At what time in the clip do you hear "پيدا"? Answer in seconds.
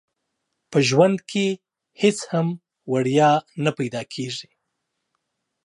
3.77-4.01